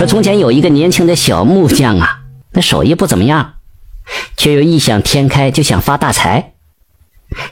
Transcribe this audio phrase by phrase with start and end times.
[0.00, 2.20] 说从前有一个年轻的小木匠啊，
[2.52, 3.56] 那手艺不怎么样，
[4.34, 6.54] 却又异想天开，就想发大财。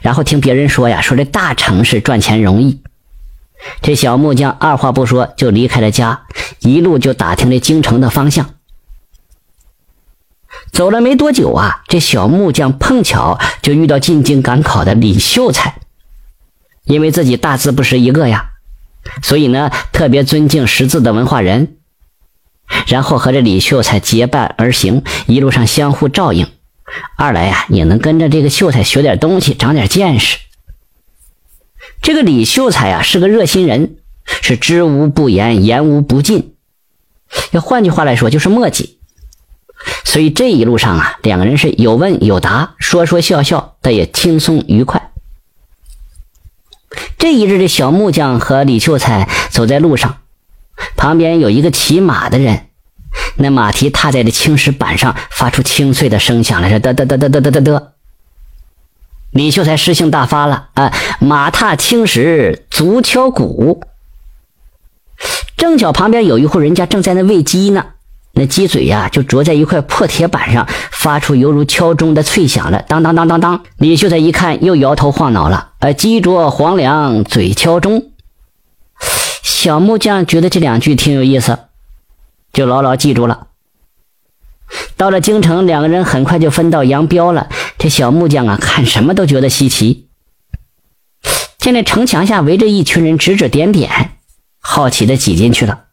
[0.00, 2.80] 然后听别人说呀，说这大城市赚钱容易。
[3.82, 6.22] 这小木匠二话不说就离开了家，
[6.60, 8.54] 一路就打听这京城的方向。
[10.72, 15.80] 走了没多久啊，这小木匠碰巧就遇到进京赶考的李秀才，
[16.84, 18.52] 因为自己大字不识一个呀，
[19.22, 21.74] 所以呢特别尊敬识字的文化人。
[22.86, 26.46] 然后和这李秀才结伴而行，一路上相互照应。
[27.16, 30.38] 二来呀，也能跟着这个秀才学点东西，长点见识。
[32.00, 36.54] 这个李秀才呀是个热心人，是知无不言，言无不尽。
[37.50, 38.98] 要换句话来说，就是墨迹。
[40.04, 45.12] 所以这一路上啊，两个人是有问有答，说说笑笑，但也轻松愉快。
[47.18, 50.18] 这一日，这小木匠和李秀才走在路上，
[50.96, 52.66] 旁边有一个骑马的人，
[53.36, 57.92] 那马蹄踏在这青石板上，发出清脆的声响来，是得得得得得得得得。
[59.30, 60.92] 李秀才诗性大发了啊！
[61.20, 63.82] 马踏青石，足敲鼓。
[65.56, 67.84] 正巧旁边有一户人家正在那喂鸡呢。
[68.32, 73.64] 那鸡嘴呀，就啄在一块破铁板上，发出犹如敲钟的脆响了，当当当当当。
[73.76, 75.72] 李秀才一看，又摇头晃脑了。
[75.80, 78.07] 呃，鸡啄黄粱，嘴敲钟。
[79.48, 81.58] 小木匠觉得这两句挺有意思，
[82.52, 83.46] 就牢牢记住了。
[84.98, 87.48] 到了京城，两个人很快就分道扬镳了。
[87.78, 90.10] 这小木匠啊，看什么都觉得稀奇。
[91.56, 94.18] 见那城墙下围着一群人指指点点，
[94.60, 95.86] 好奇的挤进去了。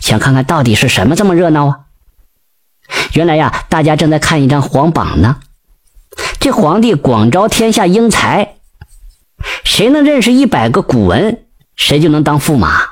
[0.00, 1.80] 想看看到底是什么这么热闹啊？
[3.12, 5.36] 原来呀，大家正在看一张皇榜呢。
[6.40, 8.56] 这皇帝广招天下英才，
[9.62, 11.44] 谁能认识一百个古文，
[11.78, 12.82] 谁就能当驸马。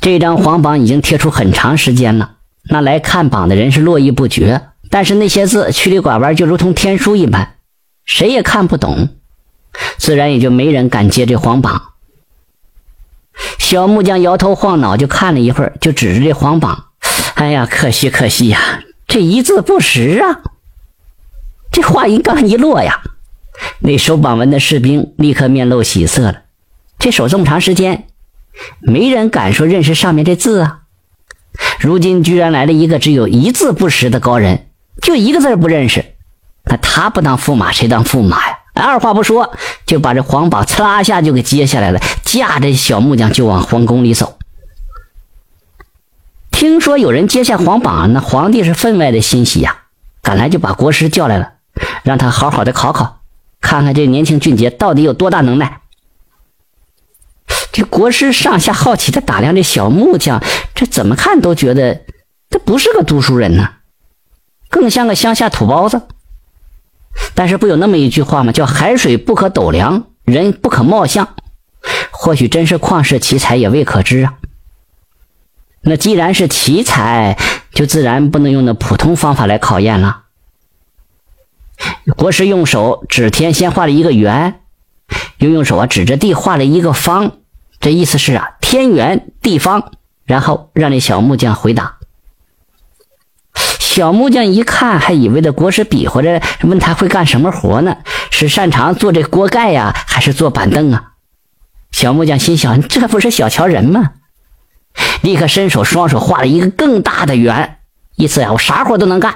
[0.00, 4.62] 这张皇榜已经贴出很长时间了，那来看榜的人是络绎不绝。
[4.88, 7.54] 但是那些字曲里拐弯，就如同天书一般，
[8.04, 9.10] 谁也看不懂，
[9.98, 11.92] 自然也就没人敢接这皇榜。
[13.58, 16.86] 小木匠摇头晃脑，就看了一会儿，就指着这黄榜
[17.36, 20.40] ：“哎呀，可惜可惜呀，这一字不识啊！”
[21.70, 23.00] 这话音刚一落呀，
[23.80, 26.42] 那守榜文的士兵立刻面露喜色了。
[26.98, 28.08] 这守这么长时间，
[28.80, 30.80] 没人敢说认识上面这字啊！
[31.78, 34.68] 如今居然来了一个只有一字不识的高人，
[35.02, 36.04] 就一个字不认识，
[36.64, 38.58] 那他不当驸马，谁当驸马呀？
[38.74, 39.52] 二话不说，
[39.84, 44.38] 就把这皇榜嚓下就给揭下来了，驾着小木匠就往皇宫里走。
[46.50, 49.76] 听说有人揭下皇榜，那皇帝是分外的欣喜呀，
[50.22, 51.54] 赶来就把国师叫来了，
[52.04, 53.20] 让他好好的考考，
[53.60, 55.80] 看看这年轻俊杰到底有多大能耐。
[57.72, 60.42] 这国师上下好奇的打量这小木匠，
[60.74, 62.02] 这怎么看都觉得
[62.48, 63.68] 他不是个读书人呢，
[64.68, 66.02] 更像个乡下土包子。
[67.34, 68.52] 但是不有那么一句话吗？
[68.52, 71.34] 叫“海水不可斗量，人不可貌相”。
[72.10, 74.34] 或许真是旷世奇才，也未可知啊。
[75.82, 77.38] 那既然是奇才，
[77.72, 80.24] 就自然不能用那普通方法来考验了。
[82.16, 84.60] 国师用手指天，先画了一个圆，
[85.38, 87.38] 又用手啊指着地画了一个方。
[87.80, 89.90] 这意思是啊，天圆地方。
[90.26, 91.96] 然后让那小木匠回答。
[93.80, 97.96] 小木匠一看，还以为这国师比划着问他会干什么活呢？
[98.30, 101.14] 是擅长做这锅盖呀，还是做板凳啊？
[101.90, 104.12] 小木匠心想：这不是小瞧人吗？
[105.22, 107.78] 立刻伸手双手画了一个更大的圆，
[108.14, 109.34] 意思呀，我啥活都能干。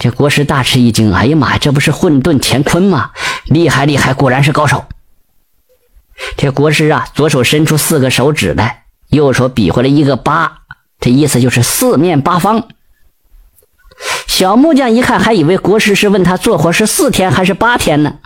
[0.00, 3.12] 这国师大吃一惊：哎呀妈呀，这不是混沌乾坤吗？
[3.44, 4.84] 厉害厉害，果然是高手。
[6.36, 10.58] 这国师啊，左手伸出四个手指来，右手比划了一个八，
[11.00, 12.68] 这意思就是四面八方。
[14.26, 18.18] 小木匠一看，还以为国师是问他做活是四天还是八天呢，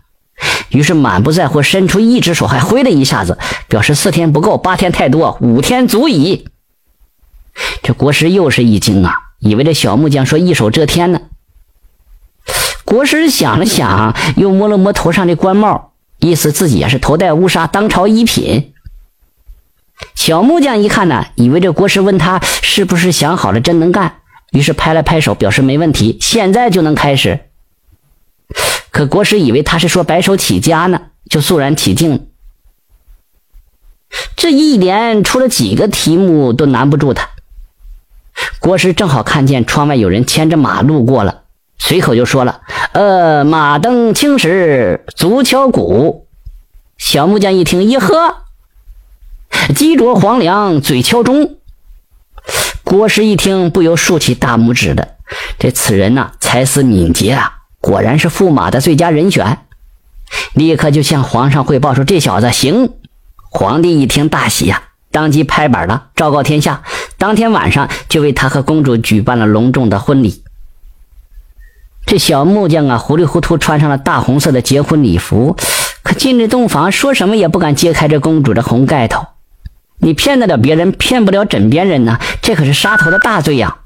[0.69, 3.39] 于是满不在乎，伸出一只手，还挥了一下子，
[3.69, 6.49] 表示四天不够，八天太多，五天足矣。
[7.83, 11.21] 这国师又是一惊啊，以为这小木匠说一手遮天呢。
[12.85, 15.92] 国师想了想，又摸了摸头上的官帽，
[16.23, 18.73] 意思自己也是头戴乌纱，当朝一品。
[20.15, 24.21] 小木匠一看呢，以为这国师问他是不是想好了，真能干。
[24.53, 27.41] 于是拍了拍手，表示没问题，现在就能开始。
[28.91, 32.29] 可国师以为他是说白手起家呢，就肃然起敬。
[34.37, 37.31] 这一连出了几个题目都难不住他。
[38.61, 41.42] 国师正好看见窗外有人牵着马路过了，
[41.85, 42.61] 随口就说了
[42.95, 46.29] ：“呃，马蹬青石，足敲鼓。”
[46.97, 48.37] 小木匠一听，一喝，
[49.75, 51.57] 鸡啄黄粱，嘴敲钟。
[52.85, 55.17] 郭师一听，不由竖起大拇指的。
[55.59, 59.59] 这此人呐，才思敏捷啊，果然是驸马的最佳人选。
[60.55, 62.95] 立刻就向皇上汇报说：“这小子行。”
[63.51, 66.85] 皇帝一听大喜呀，当即拍板了，昭告天下，
[67.19, 70.45] 当天晚上就为他和公主举办了隆重的婚礼。
[72.05, 75.57] 这小木匠啊，糊里糊涂穿上了大红色的结婚礼服，
[76.03, 79.27] 可进这洞房，说什么也不敢揭开这公主的红盖头。
[79.99, 83.79] 你骗得了别人，骗不了枕边人呐，这可是杀头的大罪呀！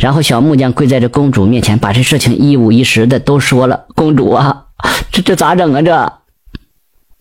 [0.00, 3.84] 然后小木匠跪在这公主面前，把这事情一五一十的都说了。
[3.94, 4.64] 公主啊，
[5.12, 5.82] 这这咋整啊？
[5.82, 6.12] 这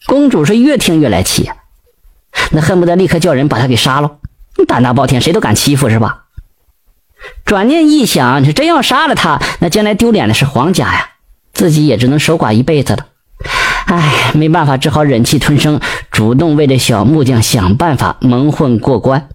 [0.07, 1.51] 公主是越听越来气，
[2.51, 4.17] 那恨不得立刻叫人把他给杀了。
[4.67, 6.24] 胆大包天，谁都敢欺负是吧？
[7.43, 11.09] 转念一想，你真要杀了他，那将来丢脸的是皇家呀，
[11.53, 13.07] 自己也只能守寡一辈子了。
[13.85, 15.79] 唉，没办法，只好忍气吞声，
[16.09, 19.29] 主动为这小木匠想办法蒙混过关。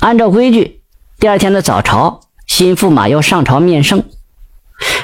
[0.00, 0.82] 按照规矩，
[1.18, 4.04] 第二天的早朝，新驸马要上朝面圣。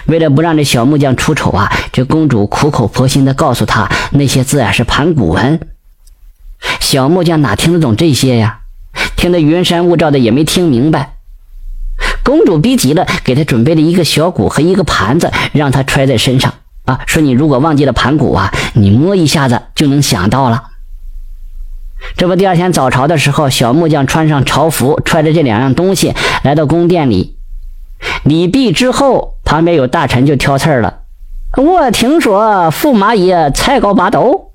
[0.05, 5.59] 为了不让这小木匠出丑啊，这公主苦口婆心的告诉他，那些字啊是盘古文。
[6.81, 8.62] 小木匠哪听得懂这些呀？
[9.16, 11.16] 听得云山雾罩的，也没听明白。
[12.25, 16.54] 公主逼急了，给他准备了一个小鼓和一个盘子，让他揣在身上。
[16.84, 20.64] 啊，说你如果忘记了盘古啊，你摸一下子就能想到了。
[22.16, 27.37] 这不，第二天早朝的时候，小木匠穿上朝服，揣着这两样东西来到宫殿里。
[28.25, 31.02] 礼毕之后，旁边有大臣就挑刺儿了。
[31.56, 34.50] 我听说驸马爷才高八斗，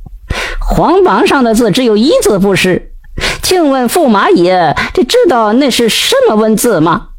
[0.60, 2.92] 皇榜上的字只有一字不识，
[3.48, 7.12] 请问驸马爷，这知道那是什么文字吗？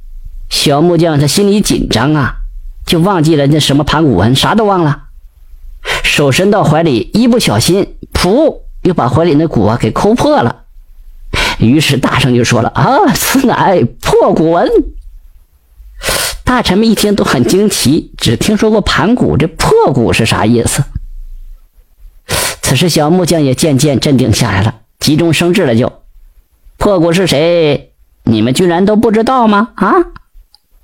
[0.50, 2.34] 小木匠他心里紧张啊。
[2.84, 5.04] 就忘记了那什么盘古文，啥都忘了。
[6.04, 10.64] 手伸到怀里，一不小心，噗，又把怀里那鼓啊给抠破了。
[11.60, 14.68] 于是大声就说了：“啊，此乃破古文。”
[16.44, 20.84] 大臣们一听都很惊奇，只听说过盘古，这破鼓是啥意思？
[22.60, 25.90] 此时小木匠也渐渐镇定下来了，急中生智了，就
[26.88, 27.92] 破鼓是谁？
[28.22, 29.72] 你们居然都不知道吗？
[29.74, 29.92] 啊？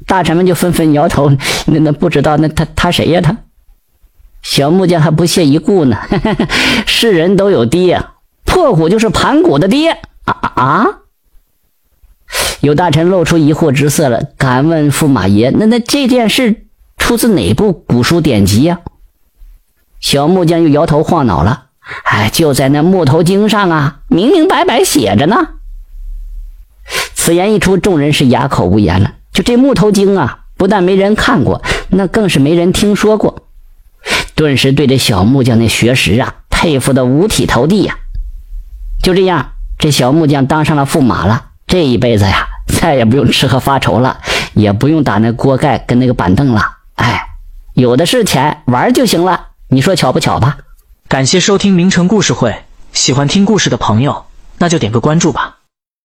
[0.07, 1.31] 大臣们就纷纷摇头，
[1.65, 3.23] 那那不知道那他他谁呀？
[3.23, 3.35] 他
[4.43, 5.97] 小木匠还不屑一顾呢。
[6.87, 8.05] 世人都有爹，
[8.45, 9.93] 破鼓就是盘古的爹
[10.27, 10.87] 啊啊！
[12.61, 16.67] 有大臣露出疑惑之色了，敢问驸马爷，那那这件事
[16.99, 18.81] 出自哪部古书典籍呀？
[20.01, 21.69] 小木匠又摇头晃脑了。
[22.05, 25.49] 哎，就在那木头经上啊，明明白白写着呢。
[27.25, 29.15] 此言一出，众人是哑口无言了。
[29.33, 33.47] 就这木头精啊，不但没人看过，那更是没人听说过。
[34.35, 37.97] 顿时对这小木匠那学识啊，佩服的五体投地呀。
[39.03, 44.21] 就这样，这小木匠当上了驸马了，这一辈子呀，再也不用吃喝发愁了，
[44.53, 46.77] 也不用打那锅盖跟那个板凳了。
[46.97, 47.29] 哎，
[47.73, 49.47] 有的是钱玩就行了。
[49.69, 50.59] 你说巧不巧吧？
[51.09, 52.55] 感谢收听名城故事会，
[52.93, 54.27] 喜欢听故事的朋友，
[54.59, 55.57] 那就点个关注吧。